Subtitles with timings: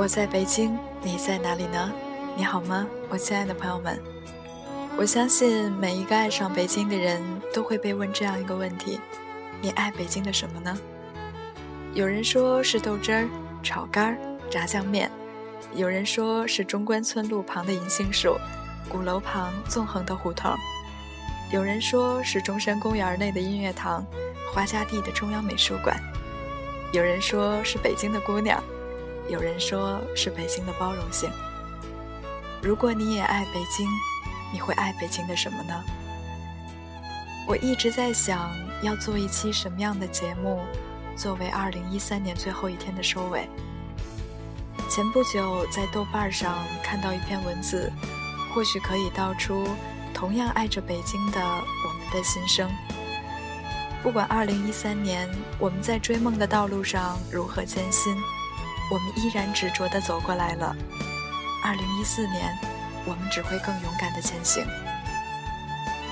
[0.00, 1.92] 我在北京，你在哪里呢？
[2.34, 4.00] 你好吗，我亲爱的朋友们？
[4.98, 7.22] 我相信每一个爱上北京的人
[7.54, 8.98] 都会被问这样一个问题：
[9.60, 10.76] 你爱北京的什么呢？
[11.94, 13.28] 有人说是豆汁儿、
[13.62, 14.18] 炒肝儿、
[14.50, 15.08] 炸酱面；
[15.72, 18.36] 有人说是中关村路旁的银杏树、
[18.88, 20.56] 鼓楼旁纵横的胡同；
[21.52, 24.04] 有人说是中山公园内的音乐堂、
[24.52, 25.94] 花家地的中央美术馆；
[26.92, 28.60] 有人说是北京的姑娘。
[29.28, 31.30] 有人说是北京的包容性。
[32.60, 33.86] 如果你也爱北京，
[34.52, 35.84] 你会爱北京的什么呢？
[37.46, 38.50] 我一直在想
[38.82, 40.60] 要做一期什么样的节目，
[41.16, 43.48] 作为二零一三年最后一天的收尾。
[44.90, 47.92] 前不久在豆瓣上看到一篇文字，
[48.54, 49.68] 或许可以道出
[50.12, 52.70] 同样爱着北京的我们的心声。
[54.02, 58.16] 不管二零一三年我们在追梦的道路上如何艰辛。
[58.90, 60.74] 我们依然执着地走过来了。
[61.62, 62.58] 二零一四年，
[63.08, 64.66] 我们只会更勇敢地前行。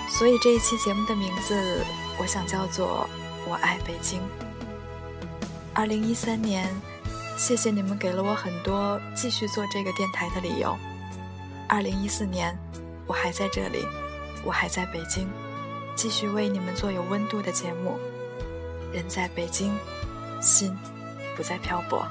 [0.08, 1.84] 所以这一期节目的名字，
[2.19, 3.06] 我想叫做
[3.50, 4.19] 《我爱北京》。
[5.74, 6.67] 二零一三年，
[7.36, 10.74] 谢谢你们给了我很多继续做这个电台的理由。
[11.69, 12.56] 二零一四年，
[13.06, 13.86] 我还在这里，
[14.42, 15.28] 我还在北京，
[15.94, 17.98] 继续为你们做有温度的节目。
[18.92, 19.74] 人在北京，
[20.41, 20.74] 心
[21.36, 22.06] 不再漂泊。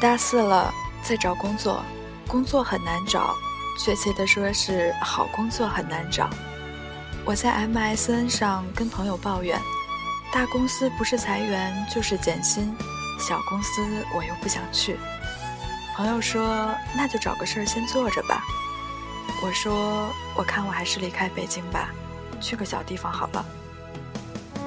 [0.00, 0.72] 大四了，
[1.02, 1.82] 在找工作，
[2.26, 3.36] 工作很难找，
[3.78, 6.30] 确切的说是好工作很难找。
[7.22, 9.60] 我在 MSN 上跟朋友抱怨，
[10.32, 12.74] 大公司不是裁员就是减薪，
[13.18, 13.82] 小公司
[14.16, 14.96] 我又不想去。
[15.94, 18.42] 朋友说那就找个事儿先做着吧。
[19.42, 21.90] 我说我看我还是离开北京吧，
[22.40, 23.44] 去个小地方好了。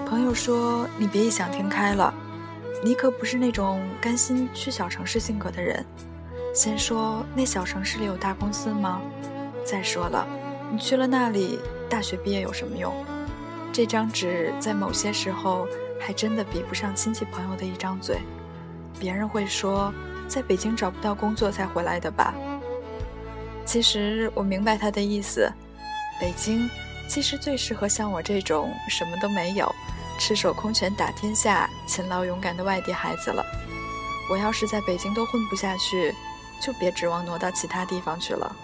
[0.08, 2.14] 朋友说你别异想天开了。
[2.86, 5.86] 你可不是那种甘心去小城市性格的人。
[6.54, 9.02] 先说那小城市里有大公司吗？
[9.66, 10.28] 再说了，
[10.70, 12.94] 你去了那里，大学毕业有什么用？
[13.72, 15.66] 这张纸在某些时候
[15.98, 18.20] 还真的比不上亲戚朋友的一张嘴。
[19.00, 19.94] 别人会说，
[20.28, 22.36] 在北京找不到工作才回来的吧？
[23.66, 25.50] 其实我明白他的意思。
[26.20, 26.70] 北京
[27.08, 29.74] 其实最适合像我这种什么都没有。
[30.18, 33.44] 赤手空拳打天下、勤劳勇敢的外地孩子了。
[34.30, 36.16] 我要是在北京都混不下去，
[36.62, 38.56] 就别指望挪到其他地方去了。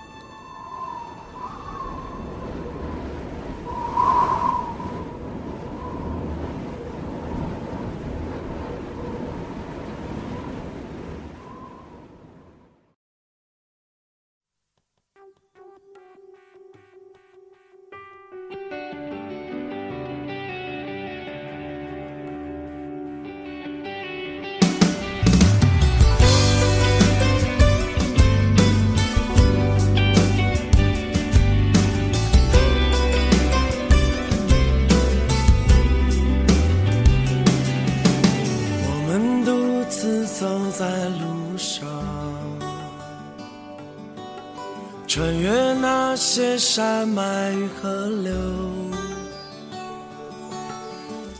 [46.39, 48.31] 些山脉与河流，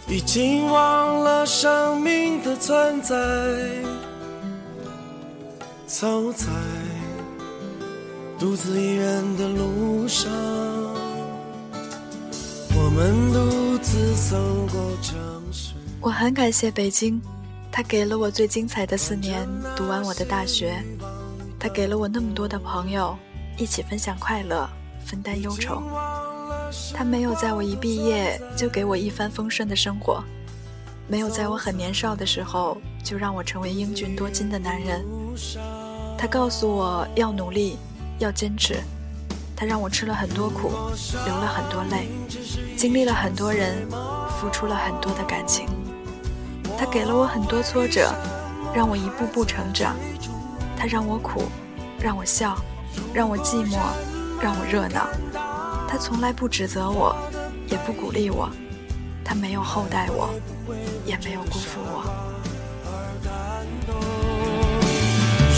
[0.09, 3.15] 已经忘了生命的存在。
[5.87, 6.47] 走在
[8.37, 10.29] 独自一人的路上，
[12.75, 14.35] 我们独自走
[14.69, 15.15] 过城
[15.49, 15.75] 市。
[16.01, 17.21] 我很感谢北京，
[17.71, 19.47] 它给了我最精彩的四年，
[19.77, 20.83] 读完我的大学，
[21.57, 23.15] 它给了我那么多的朋友。
[23.57, 24.69] 一起分享快乐，
[25.09, 25.81] 分担忧愁。
[26.93, 30.23] 他没有在我一毕业就给我一帆风顺的生活，
[31.07, 35.03] 没有在我很年少的时候就让我成为英俊多金的男人。
[36.15, 37.77] 他告诉我要努力，
[38.19, 38.75] 要坚持。
[39.55, 40.69] 他让我吃了很多苦，
[41.25, 42.07] 流了很多泪，
[42.77, 43.85] 经历了很多人，
[44.39, 45.65] 付出了很多的感情。
[46.77, 48.13] 他给了我很多挫折，
[48.73, 49.95] 让我一步步成长。
[50.77, 51.43] 他让我苦，
[51.99, 52.55] 让我笑，
[53.13, 53.77] 让我寂寞，
[54.41, 55.07] 让我热闹。
[55.87, 57.15] 他从来不指责我，
[57.67, 58.49] 也不鼓励我。
[59.23, 60.29] 他没有厚待我，
[61.05, 62.03] 也没有辜负我。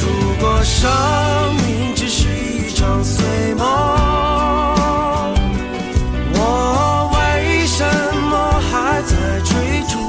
[0.02, 0.08] 如
[0.42, 0.90] 果生
[1.56, 3.66] 命只是一场碎梦，
[6.34, 7.86] 我为什
[8.30, 10.00] 么还在追逐？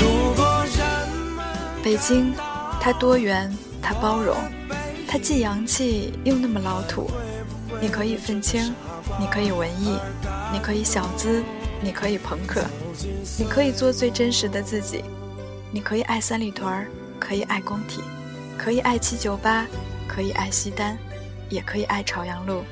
[0.00, 1.44] 如果人们
[1.82, 2.32] 北京，
[2.80, 3.52] 它多元，
[3.82, 4.36] 它包容，
[5.14, 7.08] 它既洋气又那么老土。
[7.80, 8.74] 你可以愤青，
[9.20, 9.96] 你可以文艺，
[10.52, 11.40] 你可以小资，
[11.80, 12.64] 你可以朋克，
[13.38, 15.04] 你可以做最真实的自己，
[15.70, 16.88] 你可以爱三里屯儿。
[17.20, 18.02] 可以爱工体，
[18.58, 19.64] 可以爱七九八，
[20.08, 20.98] 可以爱西单，
[21.48, 22.64] 也可以爱朝阳路。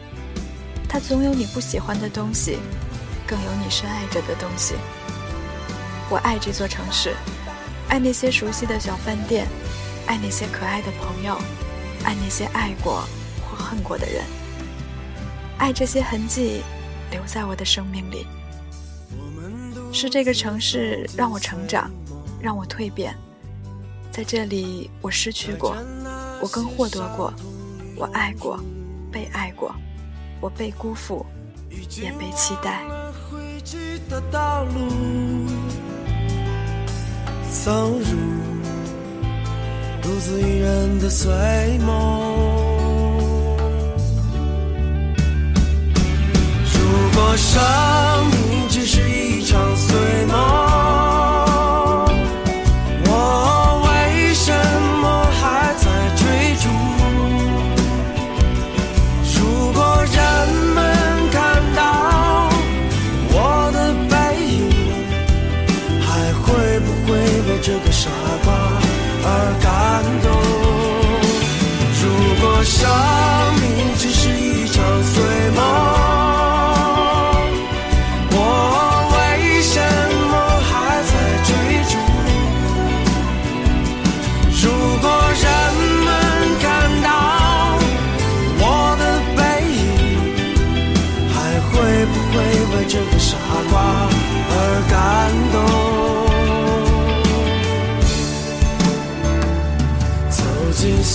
[0.88, 2.58] 它总有你不喜欢的东西，
[3.24, 4.74] 更有你深爱着的东西。
[6.10, 7.14] 我爱这座城市，
[7.88, 9.46] 爱那些熟悉的小饭店，
[10.06, 11.38] 爱那些可爱的朋友，
[12.04, 13.06] 爱那些爱过
[13.44, 14.24] 或恨过的人，
[15.58, 16.62] 爱这些痕迹
[17.10, 18.26] 留在我的生命里。
[19.92, 21.90] 是这个城市让我成长，
[22.40, 23.14] 让我蜕变。
[24.10, 25.76] 在这里，我失去过，
[26.40, 27.32] 我更获得过，
[27.96, 28.58] 我爱过，
[29.10, 29.74] 被爱过，
[30.40, 31.24] 我被辜负，
[31.70, 32.82] 也被期待。
[37.64, 38.04] 走入
[40.98, 41.30] 的碎
[41.78, 41.92] 梦。
[46.72, 46.80] 如
[47.14, 48.01] 果生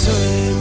[0.08, 0.57] soy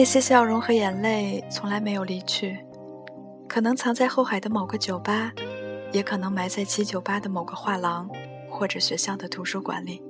[0.00, 2.58] 那些笑容和眼泪从来没有离去，
[3.46, 5.30] 可能藏在后海的某个酒吧，
[5.92, 8.08] 也可能埋在七九八的某个画廊，
[8.48, 10.00] 或者学校的图书馆里。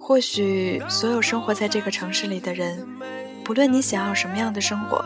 [0.00, 2.84] 或许所有生活在这个城市里的人，
[3.44, 5.00] 不论你想要什么样的生活，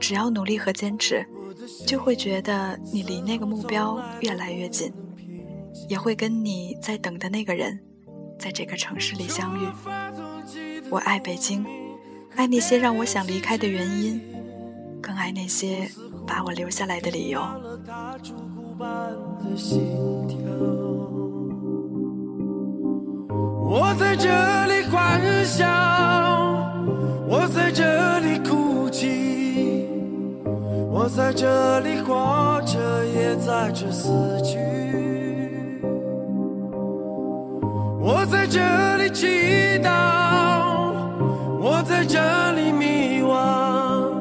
[0.00, 1.22] 只要努力和坚持，
[1.86, 4.90] 就会觉得你离那个目标越来越近，
[5.86, 7.78] 也会跟你在等的那个人，
[8.38, 9.68] 在这个城市里相遇。
[10.88, 11.62] 我爱北京。
[12.36, 14.20] 爱那些让我想离开的原因，
[15.00, 15.88] 更爱那些
[16.26, 17.40] 把我留下来的理由。
[23.68, 24.28] 我在这
[24.66, 25.66] 里欢笑，
[27.26, 29.88] 我在这里哭泣，
[30.90, 34.12] 我在这里活着，也在这死
[34.42, 34.58] 去。
[37.98, 38.60] 我在这
[38.98, 39.26] 里祈
[39.82, 40.25] 祷。
[41.96, 44.12] 在这里迷惘，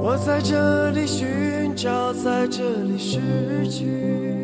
[0.00, 4.41] 我在这里寻找，在这里失去。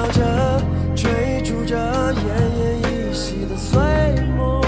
[0.00, 0.62] 笑着
[0.96, 3.78] 追逐着奄奄一息的碎
[4.34, 4.59] 梦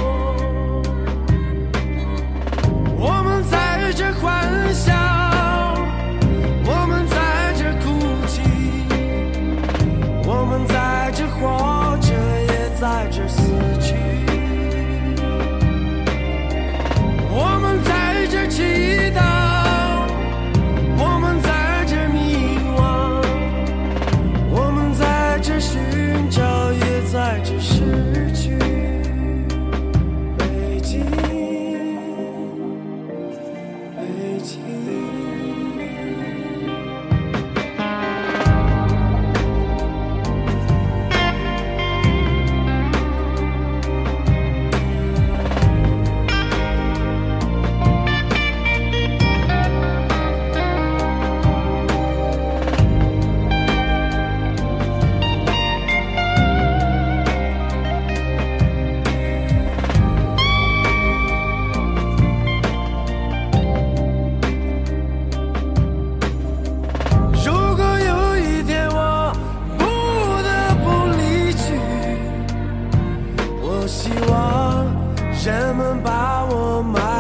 [75.72, 77.11] 他们把我埋。